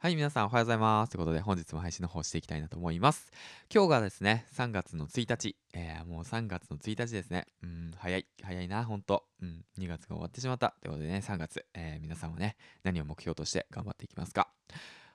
[0.00, 1.10] はい、皆さんおはようございます。
[1.10, 3.32] ということで、本日も配信の方していきたいなと思います。
[3.68, 5.56] 今日がですね、3月の1日。
[5.74, 7.46] えー、もう3月の1日ですね。
[7.64, 9.24] うん、早い、早いな、ほんと。
[9.42, 10.76] うん、2月が終わってしまった。
[10.82, 14.48] ということでね、3月、えー、皆さんはね、何を目標として頑張っていきますか。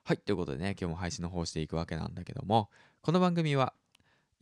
[0.03, 2.69] はい、ということでね、今日も配信の方していくわけなんだけども、
[3.01, 3.73] この番組は、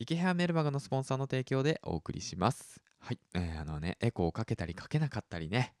[0.00, 2.82] 池部メルマガのスポンサーの提供でお送りします。
[2.98, 5.72] はい、えー、あのね、エコーをかけたりかけなかったりね。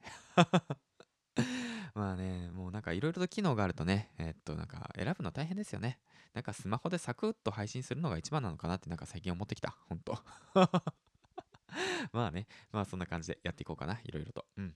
[1.94, 5.98] まあね、もうなんかいろいろと機能があるとね、え、っとなんか選ぶの大変ですよね。
[6.34, 9.76] なんかスマホでサクッと配信するのが一番なのかなってなんか最近思ってきた。
[9.88, 10.18] ほんと。
[12.12, 14.00] まあね、まあそんな感じでやっていこうかな。
[14.04, 14.46] いろいろと。
[14.56, 14.74] うん。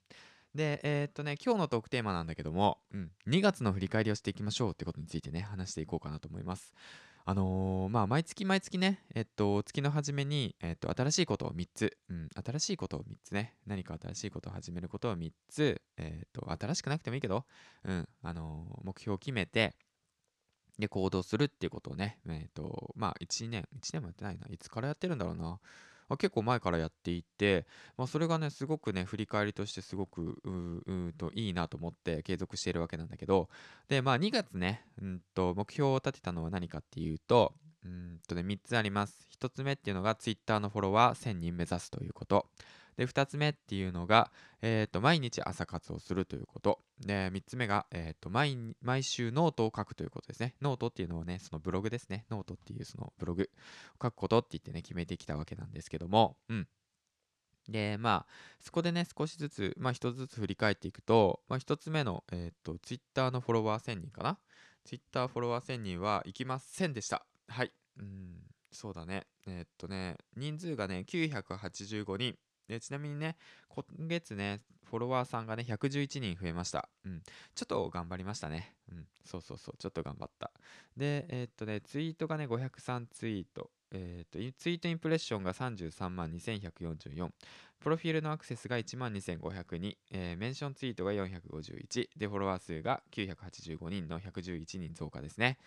[0.55, 6.73] で、えー、っとね、今日のトークテーマなんだけども、うん、2月の振り返りをしていきましょうってことについてね、話していこうかなと思います。
[7.29, 17.45] あのー、まあ、毎月毎月ね、えっと、月の初めに、えっと、新しいことを3つ、うん、新しいことを3つね、何か新しいことを始めることを3つ、えっと、新しくなくてもいいけど、
[17.83, 19.75] うん、あのー、目標を決めて、
[20.79, 25.59] で、行動するっていうことをね、えっと、まあ、1年、1年もやってないな、いつからやってるんだろうな。
[26.11, 33.49] 結構前からやっていて、まあ、それがねすごくね振り返りとしてすごくうといいなと思って継続しているわけなんだけど
[33.89, 39.29] でまあ2月ね、うんと目標を立てたのは何かっていうとうんとね3つあります。
[39.41, 42.47] 1つ目っていうのが Twitter のフォロワー1000人目指すということ。
[42.97, 44.31] で、2つ目っていうのが、
[44.63, 46.81] えーと、毎日朝活をするということ。
[47.01, 50.55] で、3つ目が、えーと毎、毎週ノートを書くということですね。
[50.63, 52.25] ノートっていうのはね、そのブログですね。
[52.31, 56.69] ノートっていうそのブログを書くことって言ってね、決めてきたわけなんですけども、うん。
[57.69, 64.39] で、まあ、そこでね、少しずつ、まあ、一つずつ振り返っていくと、まあ、一つ目の、えっ、ー、と、ツイッターのフォロワー1000人かな。
[64.85, 67.27] ツイッターフォロワー1000人はいきませんでした。
[67.49, 67.73] はい。
[67.99, 68.39] うん、
[68.71, 69.27] そうだね。
[69.47, 72.37] えっ、とね、人数がね、985人。
[72.69, 73.37] でちなみにね、
[73.69, 76.89] 今月ね、フォロワーさんがね、111人増えました。
[77.05, 77.23] うん。
[77.55, 78.75] ちょっと頑張りましたね。
[78.91, 79.07] うん。
[79.25, 79.77] そうそうそう。
[79.79, 80.53] ちょっと頑張った。
[80.97, 83.71] で、えー、っとね、ツイートがね、503ツイート。
[83.93, 87.31] えー、と、ツイートインプレッションが33万2144。
[87.81, 89.97] プロフィールのアクセスが1万2502。
[90.13, 92.09] えー、メンションツイートが451。
[92.17, 95.59] で、フォロワー数が985人の111人増加ですね。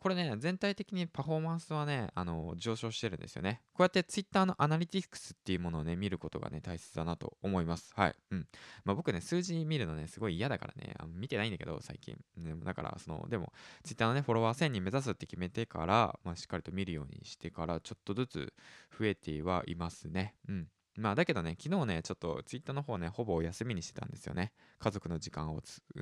[0.00, 3.60] これね、全体的にパフォーマンスはね、あの、上昇してるんですよね。
[3.74, 7.92] こうやって Twitter のアナリティクスっていうものをね、見ることがね、大切だなと思います。
[7.94, 8.14] はい。
[8.30, 8.48] うん。
[8.86, 12.16] まあ僕ね、数字見るのね、すごい嫌だからね、あの見てないんだけど、最近。
[12.38, 13.52] ね、だから、その、でも、
[13.84, 18.54] Twitter のね、フォロワー1000人目指すって決めてから、まあしっかりと見るようにしてから、ちょっとずつ
[18.98, 20.34] 増えてはいますね。
[20.48, 20.68] うん。
[20.96, 24.52] まあだけどね、昨日ね、ちょっと Twitter の方ね、ほぼお休みにしてたんですよね。
[24.78, 25.60] 家族の時間を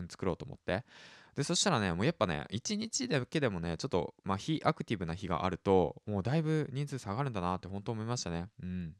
[0.09, 0.85] 作ろうと思って。
[1.35, 8.49] で、そしたらね、もうやっぱね、1日だけでもね、ちょっと、まあ、非アクティブな日があると、もうだいぶ人数下がるんだなって本当思いましたね。
[8.63, 8.95] うん。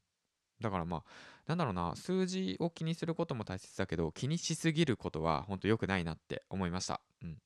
[0.61, 1.03] だからまあ、
[1.47, 7.01] なんだろうな、数字を気にすることも大切だけど、気にしすぎることは本当良くないなって思いました。
[7.23, 7.39] うん。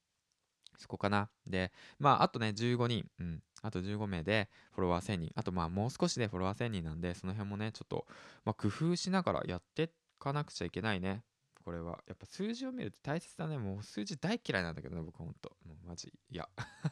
[0.78, 1.28] そこかな。
[1.46, 3.06] で、まあ、あとね、15人。
[3.20, 3.42] うん。
[3.62, 5.32] あと15名でフォロワー1000人。
[5.36, 8.06] あとまあ、もう少しでフォロワー1000人なんで、その辺もね、ちょっと、
[8.44, 9.88] まあ、工夫しながらやってい
[10.18, 11.22] かなくちゃいけないね。
[11.62, 12.02] これは。
[12.06, 13.56] やっぱ数字を見ると大切だね。
[13.56, 15.52] もう数字大嫌いなんだけどね、僕ほんと。
[15.64, 16.48] もうマジ嫌。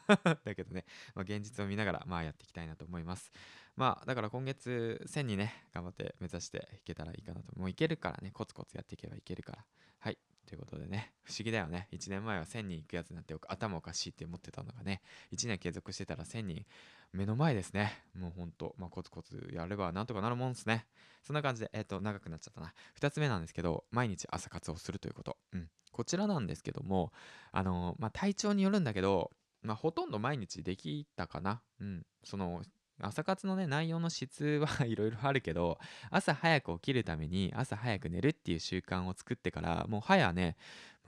[0.45, 3.31] だけどね、まあ、現実を見ながら、まあやっていきたいなと思います。
[3.75, 7.53] まあだから今月1000にね、頑張って目指していけたらいいかなと。
[7.59, 9.65] もういけるからね、コツコツやっていけばいけるから。
[9.99, 10.17] はい。
[10.51, 11.87] ということでね、不思議だよね。
[11.93, 15.01] 1年前は1000人行くやつなんて頭おかしいって思ってたのがね、
[15.31, 16.65] 1年継続してたら1000人
[17.13, 18.03] 目の前ですね。
[18.19, 20.87] もうほんと、まあ、コツコツやればなんとかなるもんですね。
[21.23, 22.73] そんな感じで、えっ、ー、と、長くなっちゃったな。
[22.99, 25.37] 2つ目なんですけど、毎日朝活をするということ。
[25.53, 25.69] うん。
[25.93, 27.13] こちらなんですけども、
[27.53, 31.61] あのー、まあ、体調によるんだけど、まあ、ほとんど毎日できたかな。
[31.79, 32.05] うん。
[32.25, 32.61] その、
[33.03, 35.79] 朝活のね、内容の質は いろいろあるけど、
[36.09, 40.55] 朝早く起きるために朝早く寝るっていう習慣を作ってから、もう早ね、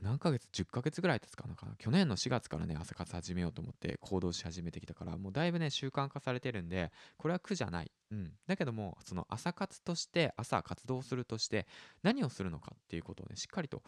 [0.01, 1.75] 何ヶ月 ?10 ヶ月ぐらい経つかなかな。
[1.77, 7.91] 去年の4月からね、朝活始めようと思って行動し始めてきたから、もうだいぶね、習慣化されてるんで、これは苦じゃない。
[8.11, 8.33] うん。
[8.45, 11.67] だけども、その朝活として、朝活動するとして、
[12.01, 13.81] 何をするのかっていうことをね、しっかりと、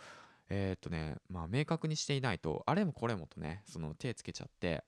[0.49, 4.83] えー、っとね、まあ、明確にしていないと、あれもこれもとね、その手つけちゃって、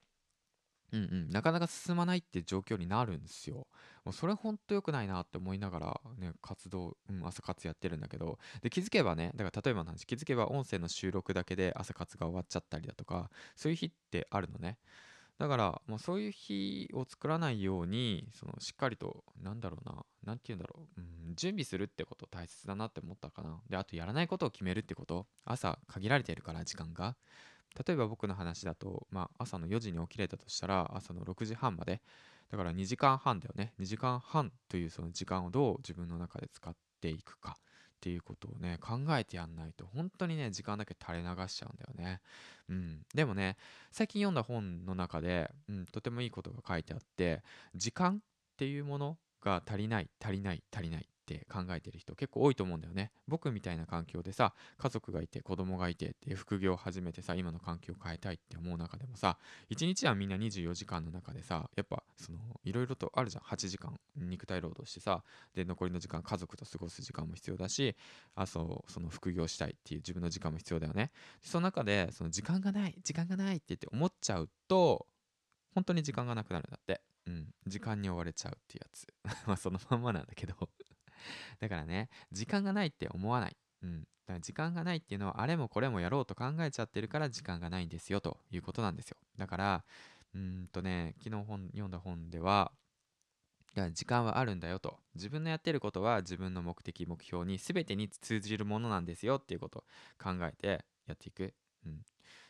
[0.93, 3.67] うんうん、なかなか進まないって状況になるんですよ。
[4.05, 14.79] もうそれほんと良くないなって思いながら、ね、活動、うん、朝活やってるんだけど、で、気づけばね、だから例えばの話、気づけば音声の収録だけで朝活が終わっちゃったりだとか、そういう日ってあるのね。
[15.39, 23.61] だから、もうそういう日を作らないように、そのしっかりと、なんだろうな、なんて言うんだろう、うん、準備するってこと大切だなって思ったかな。
[23.69, 27.17] で、あとやらないことを決めるってこと、朝限られてるから時間が。
[27.85, 32.01] 例えば僕の話だと、まあ、朝の4時に起きれたとしたら朝の6時半まで。
[32.49, 33.73] だから2時間半だよね。
[33.79, 37.57] 2時間半というその時間をどう自分の中で使っていくか
[37.97, 42.21] っていうことをね考えてやんないと本当にね時間だけ垂れ流しちゃうんだよね。
[42.69, 43.57] うん、でもね
[43.91, 47.43] 最近読んだ本の中で、うん、とてもいいことが書いてあって
[47.75, 48.19] 時間っ
[48.55, 53.11] ていうものが足りない足りない足りないって考えてる人結構多いと思うんだよね。
[53.27, 59.37] 僕みたいな環境でさ家族がいて子供がいてって副業を始めてさ今の環境を変えたいって思う中でもさ
[59.69, 63.43] 1日はみんな24時間の中でさやっぱそのいろいろとあるじゃん。
[63.43, 67.95] 8時間肉体労働してさで残りの時間家族と過ごす時間も必要だし
[68.35, 71.11] あそうその副業したいっていう自分の時間も必要だよね。
[71.41, 75.07] その中でその時間がない時間がないって言って思っちゃうと
[75.73, 77.01] 本当に時間がなくなるんだって。
[77.27, 79.05] うん、時間に追われちゃうっていうやつ。
[79.45, 80.55] まあそのまんまなんだけど。
[81.59, 83.57] だからね、時間がないって思わない。
[83.83, 84.01] うん。
[84.01, 89.17] だから時間がないっていうのは、あれもこれもやろうと考えちゃってるから時間がないんですよということなんですよ。
[89.37, 89.85] だから、
[90.35, 92.71] うんとね、昨日本読んだ本では、
[93.91, 99.83] 時間はあるんだよと自分のやってることは自分の目的目標に全てに通じるものなんですよっていうことを
[100.21, 101.53] 考えてやっていく、
[101.85, 102.01] うん、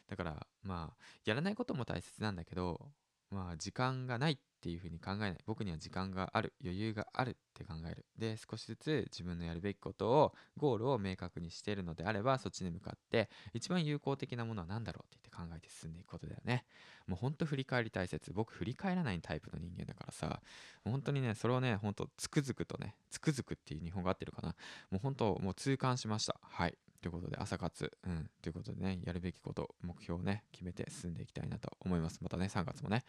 [0.10, 2.80] だからまあやらないことも大切なんだけど
[3.30, 5.38] まあ時間がないっっていうふうに考えない。
[5.46, 8.06] 僕には時間がある余裕があるって考える。
[8.18, 16.66] で少しずつ自分のやるべきことをゴールを明確にしているのであればそっちに向かって一番有効的なものは何だろうって言って考えて進んでいくことだよね。
[17.06, 18.34] もうほんと振り返り大切。
[18.34, 20.42] 僕振り返らないタイプの人間だからさ
[20.84, 24.56] もう本当にねそれをねほんとつくづくとねつくづくっていう日本語合ってるかな。
[24.90, 26.36] もう本当もう痛感しました。
[26.42, 26.78] はい。
[27.02, 32.20] ということで、朝活、うん、ということでね、やるべきこと、目標をね、決めて進んでいきたいなと思います。
[32.22, 33.04] またね、3月もね。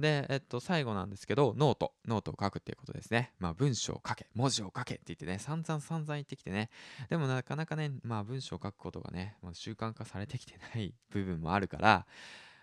[0.00, 3.32] で、えっと、最後なんですけど、ノート、ノートを書くっていうことですね。
[3.38, 6.70] まあ、文章を書け、文字を書けって言ってね、散々散々言ってきてね、
[7.10, 12.06] でもなかなかね、まあ、文章を書くことがね、もう習慣化されてきてない 部分もあるから、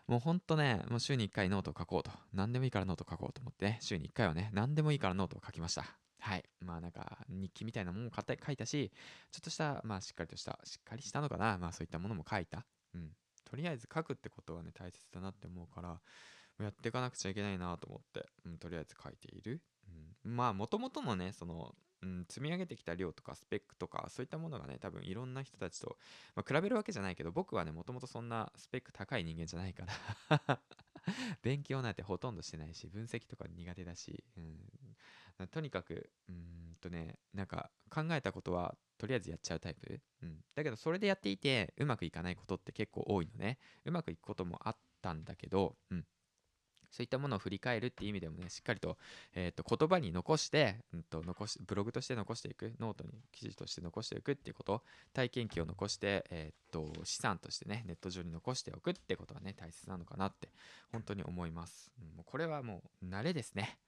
[0.07, 2.11] もうほんとね、もう週に1回ノートを書こうと。
[2.33, 5.85] 何でもいいからノートを書こうと思ってね、週に1回はね、何でもいいからノートを書きました。
[6.21, 6.43] はい。
[6.63, 8.91] まあなんか日記みたいなものも書いたし、
[9.31, 11.57] ちょっとした、まあしっかりとした、しっかりしたのかな。
[11.57, 12.65] まあそういったものも書いた。
[12.93, 13.09] うん。
[13.43, 15.99] とりあえず書くってことはね、大切だなって思うから、
[16.59, 19.61] やっていかなくちゃいけないなと思って、うん、とりあえず書いている。
[20.23, 21.73] うん、まあもともとのね、その、
[22.03, 25.97] うん、積み上げてきた量とかスペックとかそういったものがね多分いろんな人たちと、
[26.35, 29.85] まあ、比べるわけじゃないけど僕はねもともとそんなスペック高い人間じゃないか
[30.47, 30.59] ら
[31.43, 34.57] 勉強なんてほとんどしてないし分析とか苦手だし、うん、
[35.51, 39.99] とにかく、うんとね、なんか考えたことはとりあえずやっちゃうタイプ？
[40.23, 40.37] うん。
[40.55, 43.57] だけどそれでやっていてうまくいかないことって結構多いのね。
[43.85, 46.05] うまくいくこともあったんだけど、うん。
[46.89, 48.97] そういったものを振り返るっていう意味でもね、しっかりと,、
[49.33, 54.83] えー、と言葉に残して、うんと残し、ブログとして残していく、ノートに記事として残していくっていうこと、
[55.13, 60.49] 体験記を残して、えー、と資産としてね、ネット上に残しておくってことがね、大切なのかなって、
[60.91, 61.93] 本当に思います。
[61.97, 63.79] うん、もうこれはもう慣れですね。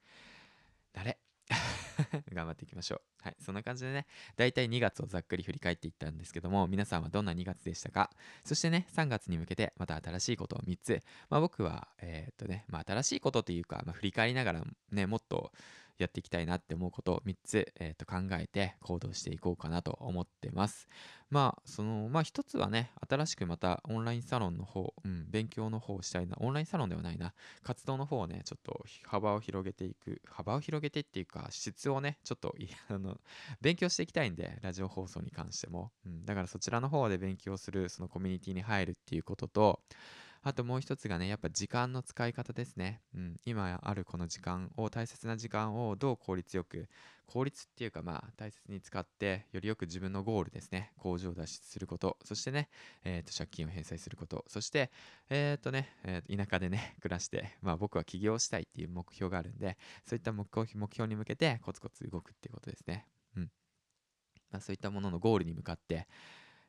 [0.96, 1.20] 慣れ。
[2.34, 3.02] 頑張っていきましょう。
[3.24, 3.36] はい。
[3.40, 4.06] そんな感じでね、
[4.36, 8.10] 大体2月をざっくり振り返っていったんですけども、皆さんはどんな2月でしたか？
[8.44, 11.02] そしてね、3月に向けてまた新しいことを3つ。
[11.30, 15.52] まあ僕は、えー、っとね、まあ新しいことというか、まあ振り返りながらね、もっと
[16.04, 20.88] やっていきたいなって思うことを3つ、えー、と考えて行動していこうかなと思ってます。
[21.30, 27.34] まあ、その、まあ一つはね、新しくまたオンラインサロンの方、うん、勉強の方をしたいな、オンラインサロンではないな、
[27.64, 32.56] 活動の方をね、ちょっと幅を広げていく、幅を広げてっていうか、質をね、ちょっと、
[32.90, 33.20] あの、
[33.62, 35.92] 勉強していきたいんで、ラジオ放送に関しても。
[36.06, 39.82] うん、だからそちらの方で勉強する、そのコミュニティに入るっていうことと、
[40.46, 43.02] あともう一つがね、やっぱ時間の使い方ですね。
[43.16, 46.90] うん、今あるこの時間を、大切な時間をどう効率よく、
[47.28, 52.68] 効率っていうかまあ大切に使って、よりよく自分のゴールですね、工場を脱出すること、そしてね、
[53.06, 54.92] えー、と借金を返済すること、そして、
[55.30, 63.08] えっ、ー、とね、えー、田舎でね、暮らして、まあ僕は起業したいっていう目標があるんで、そういった目標に向けてコツコツ動くっていうことですね。
[63.38, 63.44] うん。
[64.52, 66.06] まあ、そういったもののゴールに向かって、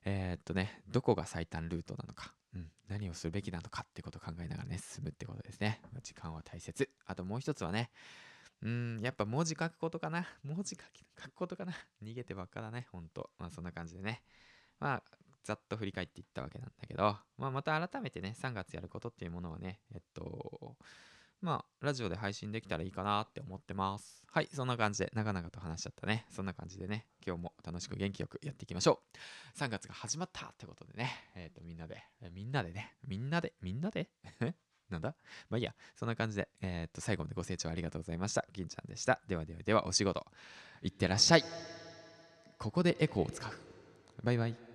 [0.04, 5.80] え、っとね、どこが最短ルートなのか、うん、何をするべきなのかってことを考えながらね、進むってことですね。
[6.02, 6.88] 時間は大切。
[7.06, 7.90] あともう一つはね、
[8.62, 10.26] うん、やっぱ文字書くことかな。
[10.44, 10.82] 文字書
[11.28, 11.74] くことかな。
[12.02, 13.30] 逃げてばっかだね、ほんと。
[13.38, 14.22] まあそんな感じでね。
[14.78, 15.02] まあ、
[15.42, 20.76] ざっと振り返っていったわけなんだけど、まあまた改めてね、3月やることっていうものはね、えっと、
[21.40, 24.24] まあ、ラジオで配信できたらいいかなって思ってます。
[24.30, 26.26] はい、そんな感じで、長々と話しちゃったね。
[26.30, 29.00] そんな感じでね、今日も楽しく元気よくやっていきましょ
[29.54, 29.58] う。
[29.58, 34.08] 3月が始まったってことでね、えっ、ー、と、みんなで、みんなでね、みんなで、みんなで？
[34.90, 35.14] なんだ？
[35.50, 38.44] まあいいや、そんな感じで、えっ、ー、と、最後までご清聴ありがとうございました。
[38.52, 39.20] 銀ちゃんでした。
[39.28, 40.26] ではではでは、お仕事、
[40.82, 41.44] いってらっしゃい。
[42.58, 43.52] ここでエコーを使う。
[44.22, 44.73] バイバイ。